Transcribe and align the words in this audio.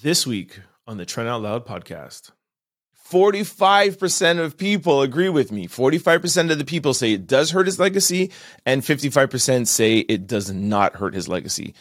This 0.00 0.24
week 0.24 0.60
on 0.86 0.96
the 0.96 1.04
Trent 1.04 1.28
Out 1.28 1.42
Loud 1.42 1.66
podcast, 1.66 2.30
45% 3.10 4.38
of 4.38 4.56
people 4.56 5.02
agree 5.02 5.28
with 5.28 5.50
me. 5.50 5.66
45% 5.66 6.52
of 6.52 6.58
the 6.58 6.64
people 6.64 6.94
say 6.94 7.10
it 7.10 7.26
does 7.26 7.50
hurt 7.50 7.66
his 7.66 7.80
legacy, 7.80 8.30
and 8.64 8.82
55% 8.82 9.66
say 9.66 9.98
it 9.98 10.28
does 10.28 10.52
not 10.52 10.94
hurt 10.94 11.14
his 11.14 11.26
legacy. 11.26 11.74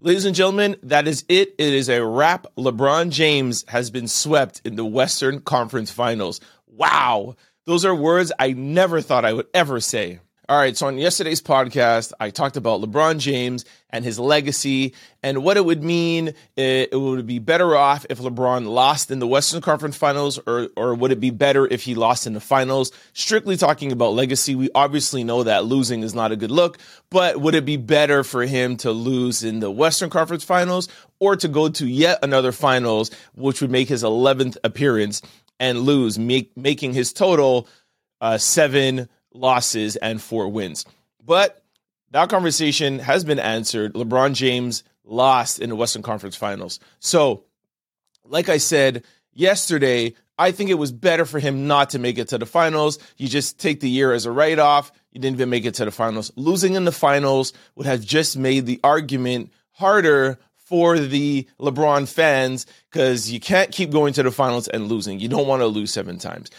Ladies 0.00 0.24
and 0.24 0.34
gentlemen, 0.34 0.76
that 0.82 1.06
is 1.06 1.26
it. 1.28 1.54
It 1.58 1.74
is 1.74 1.90
a 1.90 2.02
wrap. 2.02 2.46
LeBron 2.56 3.10
James 3.10 3.66
has 3.68 3.90
been 3.90 4.08
swept 4.08 4.62
in 4.64 4.76
the 4.76 4.86
Western 4.86 5.42
Conference 5.42 5.90
Finals. 5.90 6.40
Wow. 6.66 7.36
Those 7.66 7.84
are 7.84 7.94
words 7.94 8.32
I 8.38 8.52
never 8.52 9.02
thought 9.02 9.26
I 9.26 9.34
would 9.34 9.48
ever 9.52 9.78
say. 9.78 10.20
All 10.50 10.56
right, 10.56 10.74
so 10.74 10.86
on 10.86 10.96
yesterday's 10.96 11.42
podcast, 11.42 12.14
I 12.18 12.30
talked 12.30 12.56
about 12.56 12.80
LeBron 12.80 13.18
James 13.18 13.66
and 13.90 14.02
his 14.02 14.18
legacy 14.18 14.94
and 15.22 15.44
what 15.44 15.58
it 15.58 15.64
would 15.66 15.84
mean. 15.84 16.32
It, 16.56 16.90
would 16.98 17.26
be 17.26 17.38
better 17.38 17.76
off 17.76 18.06
if 18.08 18.18
LeBron 18.18 18.66
lost 18.66 19.10
in 19.10 19.18
the 19.18 19.26
Western 19.26 19.60
Conference 19.60 19.98
Finals, 19.98 20.38
or 20.46 20.70
or 20.74 20.94
would 20.94 21.12
it 21.12 21.20
be 21.20 21.28
better 21.28 21.66
if 21.66 21.82
he 21.82 21.94
lost 21.94 22.26
in 22.26 22.32
the 22.32 22.40
finals? 22.40 22.92
Strictly 23.12 23.58
talking 23.58 23.92
about 23.92 24.14
legacy, 24.14 24.54
we 24.54 24.70
obviously 24.74 25.22
know 25.22 25.42
that 25.42 25.66
losing 25.66 26.02
is 26.02 26.14
not 26.14 26.32
a 26.32 26.36
good 26.36 26.50
look, 26.50 26.78
but 27.10 27.38
would 27.38 27.54
it 27.54 27.66
be 27.66 27.76
better 27.76 28.24
for 28.24 28.46
him 28.46 28.78
to 28.78 28.90
lose 28.90 29.44
in 29.44 29.60
the 29.60 29.70
Western 29.70 30.08
Conference 30.08 30.44
Finals 30.44 30.88
or 31.18 31.36
to 31.36 31.48
go 31.48 31.68
to 31.68 31.86
yet 31.86 32.20
another 32.22 32.52
finals, 32.52 33.10
which 33.34 33.60
would 33.60 33.70
make 33.70 33.90
his 33.90 34.02
11th 34.02 34.56
appearance 34.64 35.20
and 35.60 35.80
lose, 35.80 36.18
make, 36.18 36.56
making 36.56 36.94
his 36.94 37.12
total 37.12 37.68
uh, 38.22 38.38
seven 38.38 39.10
losses 39.32 39.96
and 39.96 40.20
four 40.20 40.48
wins. 40.48 40.84
But 41.24 41.62
that 42.10 42.30
conversation 42.30 42.98
has 42.98 43.24
been 43.24 43.38
answered. 43.38 43.94
LeBron 43.94 44.34
James 44.34 44.84
lost 45.04 45.60
in 45.60 45.70
the 45.70 45.76
Western 45.76 46.02
Conference 46.02 46.36
Finals. 46.36 46.80
So, 47.00 47.44
like 48.24 48.48
I 48.48 48.58
said 48.58 49.04
yesterday, 49.32 50.14
I 50.38 50.52
think 50.52 50.70
it 50.70 50.74
was 50.74 50.92
better 50.92 51.24
for 51.24 51.38
him 51.38 51.66
not 51.66 51.90
to 51.90 51.98
make 51.98 52.18
it 52.18 52.28
to 52.28 52.38
the 52.38 52.46
finals. 52.46 52.98
You 53.16 53.28
just 53.28 53.58
take 53.58 53.80
the 53.80 53.90
year 53.90 54.12
as 54.12 54.24
a 54.24 54.30
write 54.30 54.58
off. 54.58 54.92
You 55.12 55.20
didn't 55.20 55.36
even 55.36 55.50
make 55.50 55.64
it 55.64 55.74
to 55.74 55.84
the 55.84 55.90
finals. 55.90 56.30
Losing 56.36 56.74
in 56.74 56.84
the 56.84 56.92
finals 56.92 57.52
would 57.74 57.86
have 57.86 58.04
just 58.04 58.36
made 58.36 58.66
the 58.66 58.80
argument 58.84 59.52
harder 59.72 60.38
for 60.56 60.98
the 60.98 61.48
LeBron 61.58 62.06
fans 62.06 62.66
because 62.90 63.30
you 63.30 63.40
can't 63.40 63.72
keep 63.72 63.90
going 63.90 64.12
to 64.12 64.22
the 64.22 64.30
finals 64.30 64.68
and 64.68 64.86
losing. 64.86 65.18
You 65.18 65.28
don't 65.28 65.48
want 65.48 65.60
to 65.60 65.66
lose 65.66 65.90
seven 65.90 66.18
times. 66.18 66.50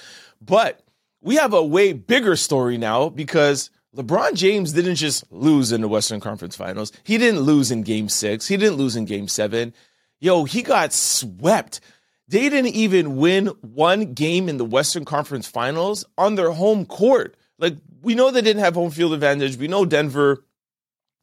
But 0.42 0.82
we 1.22 1.36
have 1.36 1.54
a 1.54 1.64
way 1.64 1.94
bigger 1.94 2.36
story 2.36 2.78
now 2.78 3.10
because 3.10 3.70
LeBron 3.96 4.36
James 4.36 4.74
didn't 4.74 4.96
just 4.96 5.30
lose 5.32 5.72
in 5.72 5.82
the 5.82 5.88
Western 5.88 6.20
Conference 6.20 6.56
Finals. 6.56 6.92
He 7.04 7.18
didn't 7.18 7.42
lose 7.42 7.72
in 7.72 7.84
game 7.84 8.10
six. 8.10 8.48
He 8.48 8.58
didn't 8.58 8.78
lose 8.78 8.96
in 8.96 9.06
game 9.06 9.28
seven. 9.28 9.74
Yo, 10.20 10.44
he 10.44 10.62
got 10.62 10.94
swept. 10.94 11.82
They 12.28 12.50
didn't 12.50 12.76
even 12.76 13.18
win 13.18 13.48
one 13.62 14.14
game 14.14 14.48
in 14.48 14.58
the 14.58 14.66
Western 14.66 15.06
Conference 15.06 15.48
Finals 15.48 16.06
on 16.18 16.36
their 16.36 16.52
home 16.52 16.86
court. 16.86 17.36
Like, 17.58 17.76
we 18.02 18.16
know 18.16 18.30
they 18.30 18.42
didn't 18.42 18.64
have 18.64 18.76
home 18.76 18.92
field 18.92 19.14
advantage. 19.14 19.58
We 19.58 19.68
know 19.68 19.86
Denver 19.86 20.46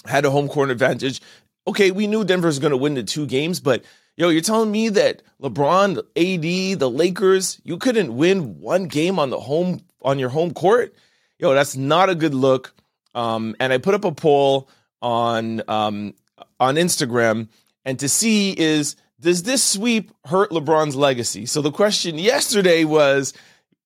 had 0.05 0.25
a 0.25 0.31
home 0.31 0.49
court 0.49 0.71
advantage. 0.71 1.21
Okay, 1.69 1.91
we 1.91 2.07
knew 2.07 2.25
Denver 2.25 2.49
was 2.49 2.59
going 2.59 2.73
to 2.73 2.77
win 2.77 2.95
the 2.95 3.03
two 3.03 3.27
games, 3.27 3.61
but 3.61 3.85
Yo, 4.19 4.31
you're 4.31 4.41
telling 4.41 4.73
me 4.73 4.89
that 4.89 5.21
LeBron, 5.43 5.99
AD, 5.99 6.79
the 6.79 6.89
Lakers, 6.91 7.61
you 7.65 7.77
couldn't 7.77 8.17
win 8.17 8.59
one 8.61 8.85
game 8.85 9.19
on 9.19 9.29
the 9.29 9.39
home 9.39 9.83
on 10.07 10.19
your 10.19 10.31
home 10.31 10.55
court? 10.55 10.95
Yo, 11.39 11.53
that's 11.53 11.77
not 11.77 12.09
a 12.09 12.15
good 12.15 12.33
look. 12.33 12.73
Um, 13.15 13.55
and 13.61 13.73
I 13.73 13.79
put 13.79 13.95
up 13.95 14.05
a 14.05 14.13
poll 14.13 14.71
on 15.03 15.63
um, 15.69 16.15
on 16.59 16.77
Instagram, 16.77 17.49
and 17.85 17.99
to 17.99 18.09
see 18.09 18.53
is 18.53 18.97
does 19.21 19.43
this 19.43 19.63
sweep 19.63 20.13
hurt 20.25 20.51
LeBron's 20.51 20.97
legacy? 20.97 21.47
So 21.47 21.61
the 21.61 21.73
question 21.73 22.19
yesterday 22.19 22.85
was 22.85 23.35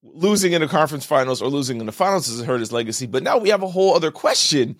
losing 0.02 0.52
in 0.52 0.60
the 0.60 0.68
conference 0.68 1.04
finals 1.04 1.42
or 1.42 1.48
losing 1.48 1.78
in 1.80 1.86
the 1.86 1.92
finals 1.92 2.26
does 2.26 2.41
it 2.41 2.47
hurt 2.47 2.60
his 2.60 2.72
legacy? 2.72 3.06
But 3.06 3.22
now 3.22 3.38
we 3.38 3.50
have 3.50 3.62
a 3.62 3.69
whole 3.69 3.94
other 3.94 4.10
question. 4.10 4.76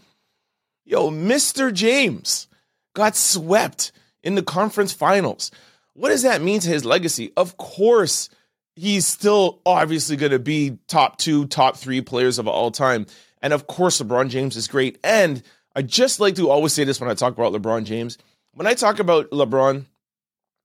Yo, 0.85 1.11
Mr. 1.11 1.73
James 1.73 2.49
got 2.95 3.15
swept 3.17 3.93
in 4.23 4.35
the 4.35 4.43
conference 4.43 4.93
finals. 4.93 5.51
What 5.95 6.09
does 6.09 6.23
that 6.23 6.43
mean 6.43 6.61
to 6.61 6.69
his 6.69 6.85
legacy? 6.85 7.33
Of 7.37 7.57
course, 7.57 8.29
he's 8.81 9.07
still 9.07 9.61
obviously 9.67 10.17
going 10.17 10.33
to 10.33 10.39
be 10.39 10.79
top 10.89 11.19
two, 11.19 11.47
top 11.47 11.77
three 11.77 12.01
players 12.01 12.39
of 12.39 12.49
all 12.49 12.71
time. 12.71 13.07
And 13.43 13.53
of 13.53 13.67
course, 13.67 14.01
LeBron 14.01 14.31
James 14.31 14.57
is 14.57 14.69
great. 14.69 14.99
And 15.05 15.43
I 15.77 15.83
just 15.83 16.19
like 16.19 16.37
to 16.37 16.49
always 16.49 16.73
say 16.73 16.85
this 16.85 16.99
when 16.99 17.11
I 17.11 17.15
talk 17.15 17.35
about 17.35 17.53
LeBron 17.53 17.85
James. 17.85 18.17
When 18.55 18.67
I 18.67 18.73
talk 18.73 18.99
about 18.99 19.31
LeBron, 19.31 19.85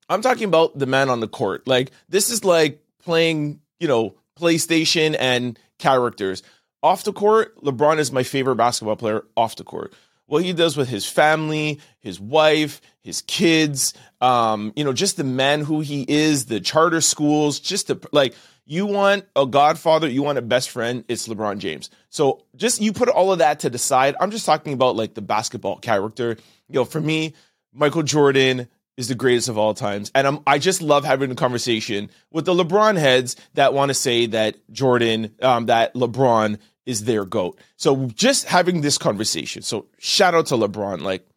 I'm 0.08 0.22
talking 0.22 0.46
about 0.46 0.80
the 0.80 0.86
man 0.86 1.10
on 1.10 1.20
the 1.20 1.28
court. 1.28 1.68
Like, 1.68 1.92
this 2.08 2.30
is 2.30 2.46
like 2.46 2.82
playing, 3.04 3.60
you 3.80 3.88
know, 3.88 4.16
PlayStation 4.40 5.16
and 5.20 5.60
characters. 5.78 6.42
Off 6.82 7.04
the 7.04 7.14
court, 7.14 7.62
LeBron 7.64 7.98
is 8.00 8.12
my 8.14 8.24
favorite 8.24 8.56
basketball 8.56 8.96
player 8.96 9.26
off 9.36 9.58
the 9.58 9.64
court 9.64 9.94
what 10.28 10.44
he 10.44 10.54
does 10.54 10.76
with 10.76 10.90
his 10.90 11.06
family, 11.06 11.80
his 12.00 12.20
wife, 12.20 12.82
his 13.02 13.22
kids, 13.22 13.94
um, 14.22 14.74
you 14.76 14.84
know, 14.84 14.94
just 14.94 15.18
the 15.18 15.24
man 15.24 15.62
who 15.62 15.82
he 15.82 16.06
is, 16.08 16.46
the 16.46 16.60
charter 16.60 17.02
schools, 17.02 17.60
just 17.60 17.92
like 18.12 18.36
you 18.66 18.88
want 18.88 19.26
a 19.36 19.46
godfather, 19.46 20.10
you 20.10 20.24
want 20.24 20.38
a 20.38 20.42
best 20.42 20.72
friend, 20.72 21.04
it's 21.08 21.28
LeBron 21.28 21.60
James. 21.60 21.90
So 22.10 22.44
just 22.56 22.82
you 22.82 22.94
put 22.94 23.10
all 23.10 23.32
of 23.32 23.40
that 23.40 23.60
to 23.62 23.70
the 23.70 23.78
side. 23.78 24.16
I'm 24.20 24.32
just 24.32 24.46
talking 24.46 24.74
about 24.74 24.96
like 24.96 25.14
the 25.14 25.22
basketball 25.22 25.78
character. 25.78 26.38
You 26.68 26.76
know, 26.76 26.86
for 26.86 27.00
me, 27.00 27.34
Michael 27.72 28.04
Jordan 28.04 28.68
is 28.98 29.08
the 29.08 29.16
greatest 29.16 29.50
of 29.50 29.58
all 29.58 29.74
times. 29.74 30.12
And 30.16 30.26
I'm, 30.26 30.40
I 30.48 30.58
just 30.58 30.82
love 30.82 31.04
having 31.04 31.30
a 31.30 31.36
conversation 31.36 32.10
with 32.32 32.46
the 32.46 32.54
LeBron 32.54 32.98
heads 32.98 33.36
that 33.54 33.74
want 33.74 33.90
to 33.90 33.94
say 33.94 34.28
that 34.28 34.56
Jordan, 34.72 35.36
um, 35.42 35.68
that 35.68 35.94
LeBron 35.94 36.58
is 36.86 37.06
their 37.06 37.26
GOAT. 37.26 37.60
So 37.78 38.08
just 38.08 38.46
having 38.46 38.82
this 38.82 38.98
conversation. 38.98 39.62
So 39.62 39.88
shout 40.00 40.36
out 40.36 40.48
to 40.48 40.56
LeBron. 40.56 41.02
Like, 41.02 41.28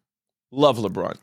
love 0.51 0.77
LeBron. 0.77 1.17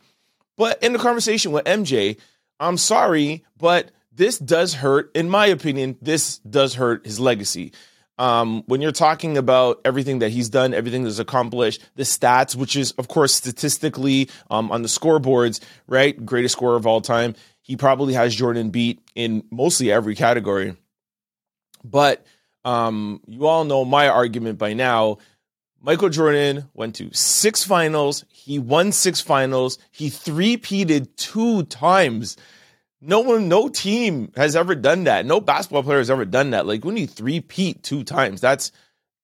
But 0.57 0.83
in 0.83 0.93
the 0.93 0.99
conversation 0.99 1.53
with 1.53 1.65
MJ, 1.65 2.19
I'm 2.59 2.79
sorry, 2.79 3.45
but 3.59 3.91
this 4.13 4.39
does 4.39 4.75
hurt, 4.75 5.11
in 5.15 5.29
my 5.29 5.47
opinion, 5.47 5.99
this 6.01 6.39
does 6.39 6.75
hurt 6.75 7.05
his 7.05 7.21
legacy. 7.21 7.73
Um, 8.19 8.63
when 8.67 8.81
you're 8.81 8.93
talking 8.93 9.37
about 9.37 9.83
everything 9.85 10.21
that 10.21 10.31
he's 10.31 10.49
done, 10.49 10.73
everything 10.73 11.05
that's 11.05 11.19
accomplished, 11.19 11.83
the 11.97 12.03
stats, 12.03 12.57
which 12.57 12.75
is, 12.75 12.93
of 12.93 13.09
course, 13.09 13.35
statistically 13.35 14.31
um, 14.51 14.73
on 14.73 14.81
the 14.81 14.89
scoreboards, 14.89 15.61
right? 15.87 16.25
Greatest 16.25 16.53
scorer 16.53 16.77
of 16.77 16.87
all 16.87 17.03
time. 17.03 17.35
He 17.61 17.77
probably 17.77 18.15
has 18.15 18.35
Jordan 18.35 18.71
beat 18.71 19.01
in 19.15 19.45
mostly 19.51 19.93
every 19.93 20.15
category. 20.15 20.77
But 21.85 22.25
um, 22.67 23.21
you 23.29 23.47
all 23.47 23.65
know 23.65 23.85
my 23.85 24.09
argument 24.09 24.59
by 24.59 24.75
now. 24.75 25.19
Michael 25.81 26.09
Jordan 26.09 26.69
went 26.75 26.97
to 26.97 27.09
six 27.13 27.63
finals. 27.63 28.25
He 28.29 28.59
won 28.59 28.91
six 28.91 29.21
finals. 29.21 29.79
He 29.93 30.11
three-peated 30.11 31.15
two 31.15 31.63
times. 31.65 32.37
No 33.01 33.21
one, 33.21 33.49
no 33.49 33.69
team 33.69 34.33
has 34.35 34.57
ever 34.57 34.75
done 34.75 35.05
that. 35.05 35.25
No 35.25 35.41
basketball 35.41 35.85
player 35.85 35.99
has 35.99 36.11
ever 36.11 36.25
done 36.25 36.51
that. 36.51 36.67
Like 36.67 36.85
when 36.85 36.97
you 36.97 37.07
three-peat 37.07 37.85
two 37.85 38.03
times, 38.03 38.41
that's 38.41 38.73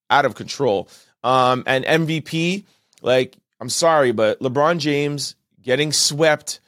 out 0.08 0.24
of 0.24 0.36
control. 0.36 0.88
Um, 1.24 1.64
and 1.66 1.84
MVP, 1.84 2.64
like, 3.00 3.36
I'm 3.60 3.68
sorry, 3.70 4.12
but 4.12 4.38
LeBron 4.38 4.78
James 4.78 5.34
getting 5.60 5.92
swept 5.92 6.60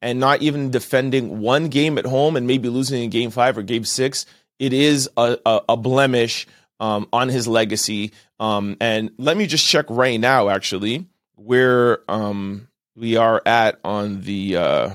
and 0.00 0.20
not 0.20 0.40
even 0.40 0.70
defending 0.70 1.40
one 1.40 1.68
game 1.68 1.98
at 1.98 2.06
home 2.06 2.36
and 2.36 2.46
maybe 2.46 2.70
losing 2.70 3.02
in 3.02 3.10
game 3.10 3.30
five 3.30 3.58
or 3.58 3.62
game 3.62 3.84
six 3.84 4.24
it 4.58 4.72
is 4.72 5.08
a, 5.16 5.38
a, 5.44 5.60
a 5.70 5.76
blemish 5.76 6.46
um, 6.80 7.08
on 7.12 7.28
his 7.28 7.46
legacy. 7.48 8.12
Um, 8.40 8.76
and 8.80 9.10
let 9.18 9.36
me 9.36 9.46
just 9.46 9.66
check 9.66 9.86
right 9.88 10.18
now, 10.18 10.48
actually, 10.48 11.06
where 11.36 12.00
um, 12.10 12.68
we 12.96 13.16
are 13.16 13.42
at 13.46 13.78
on 13.84 14.22
the 14.22 14.56
uh, 14.56 14.90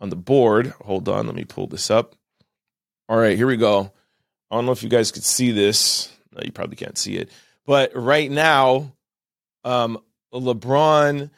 on 0.00 0.10
the 0.10 0.16
board. 0.16 0.74
Hold 0.82 1.08
on, 1.08 1.26
let 1.26 1.34
me 1.34 1.44
pull 1.44 1.66
this 1.66 1.90
up. 1.90 2.14
All 3.08 3.18
right, 3.18 3.36
here 3.36 3.46
we 3.46 3.56
go. 3.56 3.92
I 4.50 4.54
don't 4.54 4.66
know 4.66 4.72
if 4.72 4.82
you 4.82 4.88
guys 4.88 5.12
could 5.12 5.24
see 5.24 5.50
this. 5.50 6.10
No, 6.32 6.42
you 6.44 6.52
probably 6.52 6.76
can't 6.76 6.98
see 6.98 7.16
it. 7.16 7.30
But 7.66 7.92
right 7.94 8.30
now, 8.30 8.92
um, 9.64 9.98
LeBron, 10.32 11.30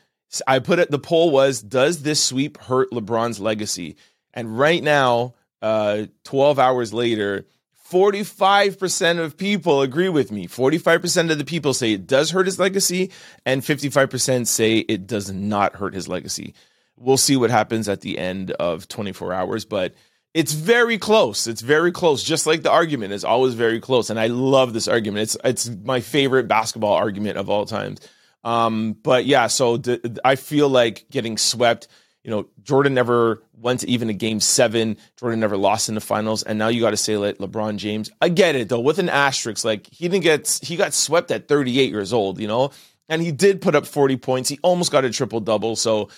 I 0.46 0.58
put 0.58 0.78
it, 0.78 0.90
the 0.90 0.98
poll 0.98 1.30
was, 1.30 1.60
does 1.62 2.02
this 2.02 2.22
sweep 2.22 2.58
hurt 2.58 2.90
LeBron's 2.90 3.40
legacy? 3.40 3.96
And 4.32 4.58
right 4.58 4.82
now, 4.82 5.34
uh, 5.64 6.06
12 6.24 6.58
hours 6.58 6.92
later, 6.92 7.46
45% 7.90 9.18
of 9.18 9.38
people 9.38 9.80
agree 9.80 10.10
with 10.10 10.30
me. 10.30 10.46
45% 10.46 11.30
of 11.30 11.38
the 11.38 11.44
people 11.46 11.72
say 11.72 11.92
it 11.92 12.06
does 12.06 12.30
hurt 12.30 12.44
his 12.44 12.58
legacy, 12.58 13.10
and 13.46 13.62
55% 13.62 14.46
say 14.46 14.78
it 14.78 15.06
does 15.06 15.32
not 15.32 15.76
hurt 15.76 15.94
his 15.94 16.06
legacy. 16.06 16.54
We'll 16.98 17.16
see 17.16 17.36
what 17.36 17.50
happens 17.50 17.88
at 17.88 18.02
the 18.02 18.18
end 18.18 18.50
of 18.50 18.88
24 18.88 19.32
hours, 19.32 19.64
but 19.64 19.94
it's 20.34 20.52
very 20.52 20.98
close. 20.98 21.46
It's 21.46 21.62
very 21.62 21.92
close. 21.92 22.22
Just 22.22 22.46
like 22.46 22.62
the 22.62 22.70
argument 22.70 23.14
is 23.14 23.24
always 23.24 23.54
very 23.54 23.80
close, 23.80 24.10
and 24.10 24.20
I 24.20 24.26
love 24.26 24.74
this 24.74 24.86
argument. 24.86 25.22
It's 25.22 25.36
it's 25.44 25.70
my 25.82 26.00
favorite 26.00 26.46
basketball 26.46 26.92
argument 26.92 27.38
of 27.38 27.48
all 27.48 27.64
times. 27.64 28.00
Um, 28.42 28.96
but 29.02 29.24
yeah, 29.24 29.46
so 29.46 29.80
I 30.24 30.36
feel 30.36 30.68
like 30.68 31.06
getting 31.10 31.38
swept 31.38 31.88
you 32.24 32.30
know, 32.30 32.48
Jordan 32.62 32.94
never 32.94 33.42
went 33.60 33.80
to 33.80 33.88
even 33.88 34.08
a 34.08 34.14
game 34.14 34.40
seven. 34.40 34.96
Jordan 35.18 35.40
never 35.40 35.58
lost 35.58 35.90
in 35.90 35.94
the 35.94 36.00
finals. 36.00 36.42
And 36.42 36.58
now 36.58 36.68
you 36.68 36.80
got 36.80 36.90
to 36.90 36.96
say 36.96 37.18
like 37.18 37.36
LeBron 37.36 37.76
James. 37.76 38.10
I 38.20 38.30
get 38.30 38.56
it 38.56 38.70
though, 38.70 38.80
with 38.80 38.98
an 38.98 39.10
asterisk. 39.10 39.64
Like 39.64 39.86
he 39.92 40.08
didn't 40.08 40.24
get, 40.24 40.58
he 40.62 40.76
got 40.76 40.94
swept 40.94 41.30
at 41.30 41.48
38 41.48 41.90
years 41.90 42.14
old, 42.14 42.40
you 42.40 42.48
know, 42.48 42.70
and 43.10 43.20
he 43.20 43.30
did 43.30 43.60
put 43.60 43.74
up 43.74 43.86
40 43.86 44.16
points. 44.16 44.48
He 44.48 44.58
almost 44.62 44.90
got 44.90 45.04
a 45.04 45.10
triple 45.10 45.40
double. 45.40 45.76
So, 45.76 46.08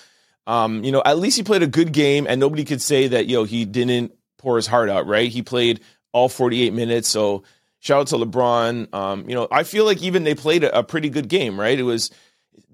um, 0.47 0.85
you 0.85 0.93
know, 0.93 1.03
at 1.05 1.19
least 1.19 1.37
he 1.37 1.43
played 1.43 1.65
a 1.65 1.67
good 1.67 1.93
game 1.93 2.27
and 2.29 2.39
nobody 2.39 2.65
could 2.65 2.81
say 2.81 3.09
that, 3.09 3.27
you 3.27 3.37
know, 3.37 3.45
he 3.45 3.65
didn't 3.65 4.13
pour 4.39 4.55
his 4.55 4.69
heart 4.69 4.89
out, 4.89 5.09
right? 5.09 5.29
He 5.29 5.43
played 5.43 5.81
all 6.13 6.29
48 6.29 6.73
minutes. 6.73 7.09
So 7.09 7.43
shout 7.81 8.03
out 8.03 8.07
to 8.09 8.17
LeBron. 8.17 8.95
Um, 8.95 9.29
you 9.29 9.35
know, 9.35 9.49
I 9.51 9.65
feel 9.65 9.85
like 9.85 10.01
even 10.03 10.23
they 10.23 10.37
played 10.37 10.63
a, 10.63 10.79
a 10.79 10.83
pretty 10.85 11.11
good 11.11 11.29
game, 11.29 11.59
right? 11.59 11.77
It 11.77 11.83
was, 11.83 12.13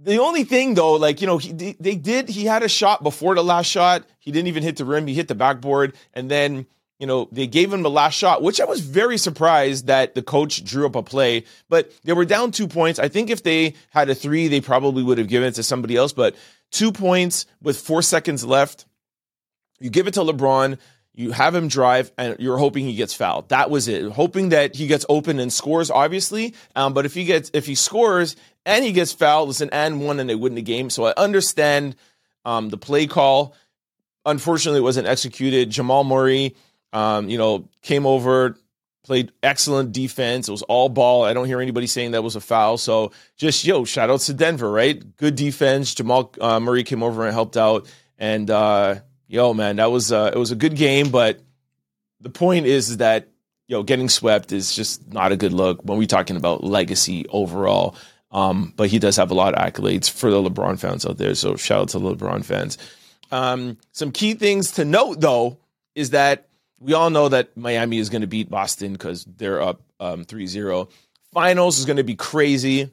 the 0.02 0.18
only 0.18 0.44
thing 0.44 0.74
though, 0.74 0.94
like 0.94 1.20
you 1.20 1.26
know, 1.26 1.38
he, 1.38 1.52
they 1.78 1.94
did. 1.94 2.28
He 2.28 2.44
had 2.44 2.62
a 2.62 2.68
shot 2.68 3.02
before 3.02 3.34
the 3.34 3.44
last 3.44 3.66
shot. 3.66 4.04
He 4.18 4.30
didn't 4.32 4.48
even 4.48 4.62
hit 4.62 4.76
the 4.76 4.84
rim. 4.84 5.06
He 5.06 5.14
hit 5.14 5.28
the 5.28 5.34
backboard, 5.34 5.94
and 6.14 6.30
then 6.30 6.66
you 6.98 7.06
know 7.06 7.28
they 7.32 7.46
gave 7.46 7.72
him 7.72 7.82
the 7.82 7.90
last 7.90 8.14
shot, 8.14 8.42
which 8.42 8.60
I 8.60 8.64
was 8.64 8.80
very 8.80 9.18
surprised 9.18 9.86
that 9.86 10.14
the 10.14 10.22
coach 10.22 10.64
drew 10.64 10.86
up 10.86 10.96
a 10.96 11.02
play. 11.02 11.44
But 11.68 11.92
they 12.04 12.12
were 12.12 12.24
down 12.24 12.50
two 12.50 12.68
points. 12.68 12.98
I 12.98 13.08
think 13.08 13.30
if 13.30 13.42
they 13.42 13.74
had 13.90 14.08
a 14.08 14.14
three, 14.14 14.48
they 14.48 14.60
probably 14.60 15.02
would 15.02 15.18
have 15.18 15.28
given 15.28 15.48
it 15.48 15.54
to 15.54 15.62
somebody 15.62 15.96
else. 15.96 16.12
But 16.12 16.34
two 16.70 16.92
points 16.92 17.46
with 17.60 17.78
four 17.78 18.02
seconds 18.02 18.44
left, 18.44 18.86
you 19.78 19.90
give 19.90 20.06
it 20.06 20.14
to 20.14 20.20
LeBron. 20.20 20.78
You 21.14 21.32
have 21.32 21.54
him 21.54 21.68
drive, 21.68 22.10
and 22.16 22.36
you're 22.38 22.56
hoping 22.56 22.86
he 22.86 22.94
gets 22.94 23.12
fouled. 23.12 23.50
That 23.50 23.68
was 23.68 23.86
it. 23.86 24.10
Hoping 24.12 24.48
that 24.48 24.74
he 24.74 24.86
gets 24.86 25.04
open 25.10 25.38
and 25.38 25.52
scores, 25.52 25.90
obviously. 25.90 26.54
Um, 26.74 26.94
but 26.94 27.04
if 27.04 27.12
he 27.12 27.24
gets, 27.24 27.50
if 27.52 27.66
he 27.66 27.74
scores 27.74 28.34
and 28.64 28.82
he 28.82 28.92
gets 28.92 29.12
fouled, 29.12 29.50
it's 29.50 29.60
an 29.60 29.68
and 29.72 30.02
one, 30.02 30.20
and 30.20 30.30
they 30.30 30.34
win 30.34 30.54
the 30.54 30.62
game. 30.62 30.88
So 30.88 31.04
I 31.04 31.12
understand 31.18 31.96
um, 32.46 32.70
the 32.70 32.78
play 32.78 33.06
call. 33.06 33.54
Unfortunately, 34.24 34.78
it 34.80 34.84
wasn't 34.84 35.06
executed. 35.06 35.68
Jamal 35.68 36.04
Murray, 36.04 36.56
um, 36.94 37.28
you 37.28 37.36
know, 37.36 37.68
came 37.82 38.06
over, 38.06 38.56
played 39.04 39.32
excellent 39.42 39.92
defense. 39.92 40.48
It 40.48 40.52
was 40.52 40.62
all 40.62 40.88
ball. 40.88 41.24
I 41.24 41.34
don't 41.34 41.46
hear 41.46 41.60
anybody 41.60 41.88
saying 41.88 42.12
that 42.12 42.22
was 42.22 42.36
a 42.36 42.40
foul. 42.40 42.78
So 42.78 43.12
just 43.36 43.66
yo, 43.66 43.84
shout 43.84 44.08
out 44.08 44.20
to 44.20 44.32
Denver, 44.32 44.70
right? 44.70 45.16
Good 45.18 45.34
defense. 45.34 45.94
Jamal 45.94 46.32
uh, 46.40 46.58
Murray 46.58 46.84
came 46.84 47.02
over 47.02 47.26
and 47.26 47.34
helped 47.34 47.58
out, 47.58 47.86
and. 48.16 48.48
Uh, 48.48 49.00
yo, 49.32 49.54
man, 49.54 49.76
that 49.76 49.90
was 49.90 50.12
uh, 50.12 50.30
it 50.32 50.38
was 50.38 50.52
a 50.52 50.56
good 50.56 50.76
game, 50.76 51.08
but 51.08 51.40
the 52.20 52.28
point 52.28 52.66
is 52.66 52.98
that 52.98 53.28
yo, 53.66 53.82
getting 53.82 54.10
swept 54.10 54.52
is 54.52 54.76
just 54.76 55.12
not 55.12 55.32
a 55.32 55.36
good 55.36 55.52
look 55.52 55.80
when 55.82 55.96
we're 55.98 56.06
talking 56.06 56.36
about 56.36 56.62
legacy 56.62 57.26
overall. 57.30 57.96
Um, 58.30 58.72
but 58.76 58.88
he 58.88 58.98
does 58.98 59.16
have 59.16 59.30
a 59.30 59.34
lot 59.34 59.54
of 59.54 59.60
accolades 59.60 60.10
for 60.10 60.30
the 60.30 60.42
LeBron 60.42 60.78
fans 60.78 61.04
out 61.04 61.18
there. 61.18 61.34
So 61.34 61.56
shout 61.56 61.80
out 61.80 61.88
to 61.90 61.98
the 61.98 62.14
LeBron 62.14 62.44
fans. 62.44 62.78
Um, 63.30 63.78
some 63.92 64.12
key 64.12 64.34
things 64.34 64.72
to 64.72 64.84
note 64.84 65.20
though 65.20 65.58
is 65.94 66.10
that 66.10 66.48
we 66.78 66.92
all 66.92 67.10
know 67.10 67.28
that 67.28 67.56
Miami 67.56 67.98
is 67.98 68.10
going 68.10 68.22
to 68.22 68.26
beat 68.26 68.50
Boston 68.50 68.92
because 68.92 69.24
they're 69.24 69.62
up 69.62 69.80
um, 70.00 70.24
3-0. 70.24 70.90
Finals 71.32 71.78
is 71.78 71.86
going 71.86 71.96
to 71.96 72.04
be 72.04 72.16
crazy. 72.16 72.90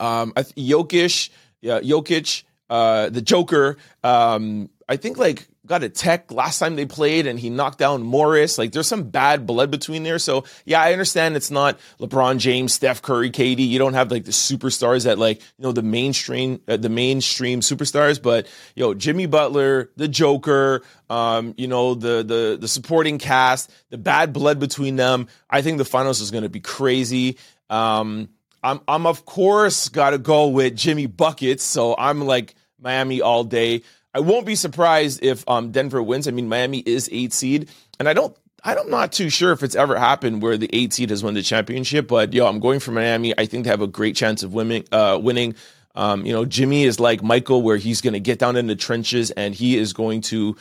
Um, 0.00 0.32
Jokic, 0.32 1.30
yeah, 1.60 1.80
Jokic, 1.80 2.44
uh, 2.70 3.10
the 3.10 3.20
Joker, 3.20 3.76
um, 4.02 4.70
I 4.88 4.96
think 4.96 5.16
like 5.16 5.48
got 5.66 5.82
a 5.82 5.88
tech 5.88 6.30
last 6.30 6.58
time 6.58 6.76
they 6.76 6.84
played 6.84 7.26
and 7.26 7.38
he 7.38 7.48
knocked 7.48 7.78
down 7.78 8.02
Morris. 8.02 8.58
Like 8.58 8.72
there's 8.72 8.86
some 8.86 9.04
bad 9.04 9.46
blood 9.46 9.70
between 9.70 10.02
there. 10.02 10.18
So 10.18 10.44
yeah, 10.66 10.82
I 10.82 10.92
understand 10.92 11.36
it's 11.36 11.50
not 11.50 11.78
LeBron 12.00 12.38
James, 12.38 12.74
Steph 12.74 13.00
Curry, 13.00 13.30
KD. 13.30 13.66
You 13.66 13.78
don't 13.78 13.94
have 13.94 14.10
like 14.10 14.24
the 14.24 14.30
superstars 14.30 15.04
that 15.04 15.18
like, 15.18 15.40
you 15.40 15.62
know, 15.62 15.72
the 15.72 15.82
mainstream, 15.82 16.60
uh, 16.68 16.76
the 16.76 16.90
mainstream 16.90 17.60
superstars, 17.60 18.20
but 18.20 18.46
yo, 18.74 18.92
Jimmy 18.92 19.26
Butler, 19.26 19.90
the 19.96 20.08
Joker, 20.08 20.82
um, 21.08 21.54
you 21.56 21.66
know, 21.66 21.94
the, 21.94 22.22
the, 22.22 22.58
the 22.60 22.68
supporting 22.68 23.18
cast, 23.18 23.72
the 23.88 23.98
bad 23.98 24.32
blood 24.34 24.60
between 24.60 24.96
them. 24.96 25.28
I 25.48 25.62
think 25.62 25.78
the 25.78 25.84
finals 25.86 26.20
is 26.20 26.30
going 26.30 26.44
to 26.44 26.50
be 26.50 26.60
crazy. 26.60 27.38
Um, 27.70 28.28
I'm, 28.62 28.80
I'm 28.86 29.06
of 29.06 29.24
course 29.24 29.88
got 29.88 30.10
to 30.10 30.18
go 30.18 30.48
with 30.48 30.76
Jimmy 30.76 31.06
buckets. 31.06 31.64
So 31.64 31.94
I'm 31.96 32.26
like 32.26 32.54
Miami 32.78 33.22
all 33.22 33.44
day. 33.44 33.82
I 34.14 34.20
won't 34.20 34.46
be 34.46 34.54
surprised 34.54 35.22
if 35.22 35.46
um, 35.48 35.72
Denver 35.72 36.02
wins. 36.02 36.28
I 36.28 36.30
mean, 36.30 36.48
Miami 36.48 36.78
is 36.78 37.08
eight 37.12 37.32
seed, 37.32 37.68
and 37.98 38.08
I 38.08 38.12
don't. 38.12 38.36
I'm 38.66 38.88
not 38.88 39.12
too 39.12 39.28
sure 39.28 39.52
if 39.52 39.62
it's 39.62 39.74
ever 39.74 39.98
happened 39.98 40.40
where 40.40 40.56
the 40.56 40.70
eight 40.72 40.94
seed 40.94 41.10
has 41.10 41.22
won 41.22 41.34
the 41.34 41.42
championship, 41.42 42.08
but 42.08 42.32
yo, 42.32 42.46
I'm 42.46 42.60
going 42.60 42.80
for 42.80 42.92
Miami. 42.92 43.38
I 43.38 43.44
think 43.44 43.64
they 43.64 43.70
have 43.70 43.82
a 43.82 43.86
great 43.86 44.16
chance 44.16 44.42
of 44.42 44.54
winning. 44.54 44.86
Uh, 44.90 45.18
winning. 45.20 45.54
Um, 45.94 46.24
you 46.24 46.32
know, 46.32 46.44
Jimmy 46.44 46.84
is 46.84 46.98
like 46.98 47.22
Michael, 47.22 47.62
where 47.62 47.76
he's 47.76 48.00
going 48.00 48.14
to 48.14 48.20
get 48.20 48.38
down 48.38 48.56
in 48.56 48.66
the 48.66 48.74
trenches 48.74 49.30
and 49.32 49.54
he 49.54 49.76
is 49.76 49.92
going 49.92 50.22
to 50.22 50.56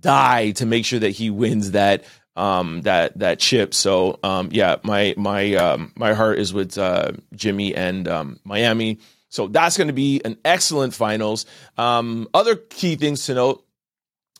die 0.00 0.50
to 0.52 0.66
make 0.66 0.84
sure 0.84 0.98
that 0.98 1.10
he 1.10 1.30
wins 1.30 1.70
that 1.70 2.04
um, 2.36 2.82
that 2.82 3.18
that 3.18 3.38
chip. 3.38 3.74
So 3.74 4.18
um, 4.22 4.48
yeah, 4.52 4.76
my 4.82 5.14
my 5.16 5.54
um, 5.54 5.92
my 5.96 6.12
heart 6.14 6.38
is 6.38 6.52
with 6.52 6.76
uh, 6.76 7.12
Jimmy 7.34 7.74
and 7.74 8.08
um, 8.08 8.40
Miami. 8.44 8.98
So 9.34 9.48
that's 9.48 9.76
going 9.76 9.88
to 9.88 9.92
be 9.92 10.20
an 10.24 10.38
excellent 10.44 10.94
finals. 10.94 11.44
Um, 11.76 12.28
other 12.32 12.54
key 12.54 12.94
things 12.94 13.26
to 13.26 13.34
note. 13.34 13.66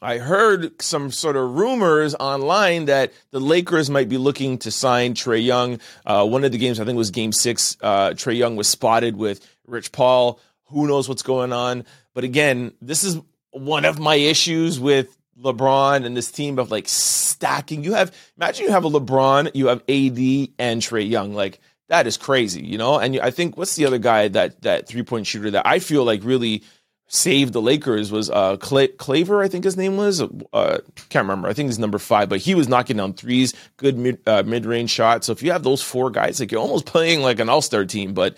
I 0.00 0.18
heard 0.18 0.80
some 0.80 1.10
sort 1.10 1.34
of 1.34 1.56
rumors 1.56 2.14
online 2.14 2.84
that 2.84 3.12
the 3.32 3.40
Lakers 3.40 3.90
might 3.90 4.08
be 4.08 4.18
looking 4.18 4.58
to 4.58 4.70
sign 4.70 5.14
Trae 5.14 5.44
Young. 5.44 5.80
Uh, 6.06 6.24
one 6.24 6.44
of 6.44 6.52
the 6.52 6.58
games, 6.58 6.78
I 6.78 6.84
think, 6.84 6.96
was 6.96 7.10
Game 7.10 7.32
Six. 7.32 7.76
Uh, 7.80 8.10
Trae 8.10 8.36
Young 8.36 8.54
was 8.54 8.68
spotted 8.68 9.16
with 9.16 9.44
Rich 9.66 9.90
Paul. 9.90 10.38
Who 10.66 10.86
knows 10.86 11.08
what's 11.08 11.22
going 11.22 11.52
on? 11.52 11.86
But 12.14 12.22
again, 12.22 12.72
this 12.80 13.02
is 13.02 13.18
one 13.50 13.84
of 13.84 13.98
my 13.98 14.14
issues 14.14 14.78
with 14.78 15.16
LeBron 15.40 16.04
and 16.04 16.16
this 16.16 16.30
team 16.30 16.60
of 16.60 16.70
like 16.70 16.86
stacking. 16.86 17.82
You 17.82 17.94
have 17.94 18.14
imagine 18.36 18.66
you 18.66 18.70
have 18.70 18.84
a 18.84 18.90
LeBron, 18.90 19.50
you 19.54 19.66
have 19.66 19.80
AD 19.88 20.54
and 20.58 20.80
Trae 20.80 21.08
Young. 21.08 21.34
Like 21.34 21.58
that 21.88 22.06
is 22.06 22.16
crazy, 22.16 22.64
you 22.64 22.78
know. 22.78 22.98
And 22.98 23.18
I 23.20 23.30
think 23.30 23.56
what's 23.56 23.76
the 23.76 23.86
other 23.86 23.98
guy 23.98 24.28
that 24.28 24.62
that 24.62 24.88
three 24.88 25.02
point 25.02 25.26
shooter 25.26 25.50
that 25.52 25.66
I 25.66 25.78
feel 25.78 26.04
like 26.04 26.24
really 26.24 26.62
saved 27.06 27.52
the 27.52 27.60
Lakers 27.60 28.10
was 28.10 28.30
uh 28.30 28.56
Claver, 28.56 29.42
I 29.42 29.48
think 29.48 29.64
his 29.64 29.76
name 29.76 29.96
was. 29.96 30.22
Uh, 30.22 30.78
can't 31.10 31.24
remember. 31.24 31.48
I 31.48 31.52
think 31.52 31.68
he's 31.68 31.78
number 31.78 31.98
five, 31.98 32.28
but 32.28 32.40
he 32.40 32.54
was 32.54 32.68
knocking 32.68 32.96
down 32.96 33.12
threes, 33.12 33.54
good 33.76 33.98
mid 33.98 34.20
uh, 34.26 34.42
mid 34.44 34.66
range 34.66 34.90
shot. 34.90 35.24
So 35.24 35.32
if 35.32 35.42
you 35.42 35.52
have 35.52 35.62
those 35.62 35.82
four 35.82 36.10
guys, 36.10 36.40
like 36.40 36.52
you're 36.52 36.60
almost 36.60 36.86
playing 36.86 37.22
like 37.22 37.40
an 37.40 37.48
all 37.48 37.62
star 37.62 37.84
team. 37.84 38.14
But 38.14 38.36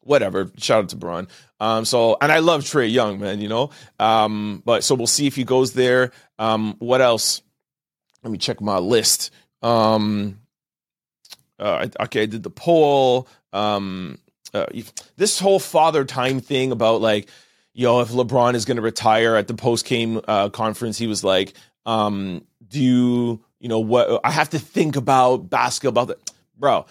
whatever. 0.00 0.50
Shout 0.56 0.84
out 0.84 0.88
to 0.90 0.96
Bron. 0.96 1.28
Um, 1.60 1.84
so 1.84 2.16
and 2.20 2.32
I 2.32 2.38
love 2.38 2.62
Trae 2.62 2.90
Young, 2.90 3.20
man. 3.20 3.40
You 3.40 3.48
know. 3.48 3.70
Um, 3.98 4.62
but 4.64 4.84
so 4.84 4.94
we'll 4.94 5.06
see 5.06 5.26
if 5.26 5.36
he 5.36 5.44
goes 5.44 5.72
there. 5.72 6.12
Um, 6.38 6.76
what 6.78 7.00
else? 7.00 7.42
Let 8.22 8.30
me 8.30 8.38
check 8.38 8.60
my 8.60 8.78
list. 8.78 9.30
Um, 9.62 10.40
uh, 11.58 11.88
okay, 12.00 12.22
I 12.22 12.26
did 12.26 12.42
the 12.42 12.50
poll. 12.50 13.28
Um, 13.52 14.18
uh, 14.54 14.66
this 15.16 15.38
whole 15.38 15.58
father 15.58 16.04
time 16.04 16.40
thing 16.40 16.72
about 16.72 17.00
like, 17.00 17.28
yo, 17.72 18.00
if 18.00 18.08
LeBron 18.08 18.54
is 18.54 18.64
going 18.64 18.76
to 18.76 18.82
retire 18.82 19.36
at 19.36 19.48
the 19.48 19.54
post 19.54 19.86
game 19.86 20.20
uh, 20.26 20.48
conference, 20.48 20.98
he 20.98 21.06
was 21.06 21.24
like, 21.24 21.54
um, 21.84 22.44
do 22.68 22.80
you, 22.80 23.40
you 23.60 23.68
know, 23.68 23.80
what 23.80 24.20
I 24.24 24.30
have 24.30 24.50
to 24.50 24.58
think 24.58 24.96
about 24.96 25.50
basketball, 25.50 26.10
bro. 26.58 26.86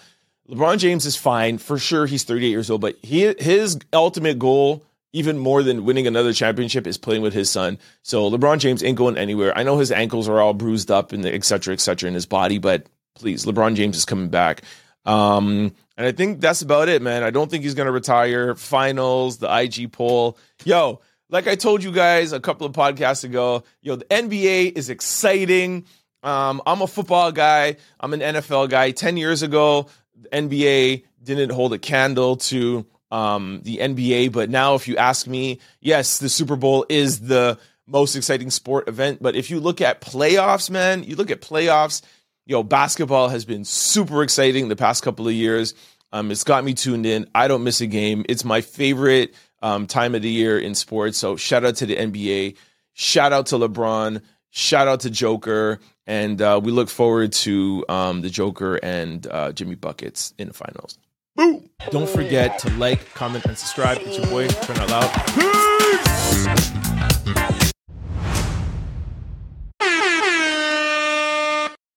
LeBron 0.48 0.78
James 0.78 1.06
is 1.06 1.16
fine 1.16 1.58
for 1.58 1.76
sure. 1.76 2.06
He's 2.06 2.22
38 2.22 2.48
years 2.48 2.70
old, 2.70 2.80
but 2.80 2.96
he 3.02 3.34
his 3.38 3.78
ultimate 3.92 4.38
goal, 4.38 4.84
even 5.12 5.38
more 5.38 5.62
than 5.64 5.84
winning 5.84 6.06
another 6.06 6.32
championship, 6.32 6.86
is 6.86 6.96
playing 6.96 7.22
with 7.22 7.34
his 7.34 7.50
son. 7.50 7.78
So 8.02 8.30
LeBron 8.30 8.58
James 8.58 8.84
ain't 8.84 8.96
going 8.96 9.18
anywhere. 9.18 9.56
I 9.58 9.64
know 9.64 9.78
his 9.78 9.90
ankles 9.90 10.28
are 10.28 10.40
all 10.40 10.54
bruised 10.54 10.90
up 10.90 11.12
and 11.12 11.26
et 11.26 11.44
cetera, 11.44 11.74
et 11.74 11.80
cetera 11.80 12.06
in 12.06 12.14
his 12.14 12.26
body, 12.26 12.58
but 12.58 12.86
please. 13.16 13.44
LeBron 13.44 13.74
James 13.74 13.96
is 13.96 14.04
coming 14.04 14.28
back. 14.28 14.62
Um, 15.04 15.72
and 15.96 16.06
I 16.06 16.12
think 16.12 16.40
that's 16.40 16.62
about 16.62 16.88
it, 16.88 17.00
man. 17.02 17.22
I 17.22 17.30
don't 17.30 17.50
think 17.50 17.64
he's 17.64 17.74
going 17.74 17.86
to 17.86 17.92
retire. 17.92 18.54
Finals, 18.54 19.38
the 19.38 19.54
IG 19.54 19.92
poll. 19.92 20.38
Yo, 20.64 21.00
like 21.28 21.46
I 21.46 21.54
told 21.54 21.82
you 21.82 21.92
guys 21.92 22.32
a 22.32 22.40
couple 22.40 22.66
of 22.66 22.72
podcasts 22.72 23.24
ago, 23.24 23.64
yo, 23.82 23.96
the 23.96 24.04
NBA 24.06 24.76
is 24.76 24.90
exciting. 24.90 25.86
Um, 26.22 26.60
I'm 26.66 26.82
a 26.82 26.86
football 26.86 27.32
guy. 27.32 27.76
I'm 28.00 28.12
an 28.12 28.20
NFL 28.20 28.68
guy. 28.68 28.90
10 28.90 29.16
years 29.16 29.42
ago, 29.42 29.86
the 30.20 30.28
NBA 30.28 31.04
didn't 31.22 31.50
hold 31.50 31.72
a 31.72 31.78
candle 31.78 32.36
to 32.36 32.86
um, 33.10 33.60
the 33.62 33.78
NBA. 33.78 34.32
But 34.32 34.50
now, 34.50 34.74
if 34.74 34.88
you 34.88 34.96
ask 34.96 35.26
me, 35.26 35.60
yes, 35.80 36.18
the 36.18 36.28
Super 36.28 36.56
Bowl 36.56 36.84
is 36.88 37.20
the 37.20 37.58
most 37.86 38.16
exciting 38.16 38.50
sport 38.50 38.88
event. 38.88 39.22
But 39.22 39.36
if 39.36 39.50
you 39.50 39.60
look 39.60 39.80
at 39.80 40.00
playoffs, 40.00 40.70
man, 40.70 41.04
you 41.04 41.16
look 41.16 41.30
at 41.30 41.40
playoffs, 41.40 42.02
yo, 42.46 42.62
basketball 42.62 43.28
has 43.28 43.44
been 43.44 43.64
super 43.64 44.22
exciting 44.22 44.68
the 44.68 44.76
past 44.76 45.02
couple 45.02 45.28
of 45.28 45.34
years. 45.34 45.74
Um, 46.12 46.30
it's 46.30 46.44
got 46.44 46.64
me 46.64 46.72
tuned 46.72 47.04
in. 47.04 47.28
I 47.34 47.48
don't 47.48 47.64
miss 47.64 47.80
a 47.80 47.86
game. 47.86 48.24
It's 48.28 48.44
my 48.44 48.60
favorite 48.62 49.34
um, 49.60 49.86
time 49.86 50.14
of 50.14 50.22
the 50.22 50.30
year 50.30 50.58
in 50.58 50.74
sports. 50.74 51.18
So 51.18 51.36
shout 51.36 51.64
out 51.64 51.76
to 51.76 51.86
the 51.86 51.96
NBA. 51.96 52.56
Shout 52.94 53.32
out 53.32 53.46
to 53.46 53.56
LeBron. 53.56 54.22
Shout 54.50 54.88
out 54.88 55.00
to 55.00 55.10
Joker. 55.10 55.80
And 56.06 56.40
uh, 56.40 56.60
we 56.62 56.70
look 56.70 56.88
forward 56.88 57.32
to 57.32 57.84
um, 57.88 58.22
the 58.22 58.30
Joker 58.30 58.76
and 58.76 59.26
uh, 59.26 59.52
Jimmy 59.52 59.74
Buckets 59.74 60.32
in 60.38 60.48
the 60.48 60.54
finals. 60.54 60.98
Boom. 61.34 61.68
Don't 61.90 62.08
forget 62.08 62.60
to 62.60 62.70
like, 62.78 63.12
comment, 63.14 63.44
and 63.44 63.58
subscribe. 63.58 63.98
It's 64.00 64.16
your 64.16 64.26
boy, 64.28 64.48
Trent 64.48 64.80
Out 64.80 64.88
Loud. 64.88 65.12
Peace! 65.34 66.85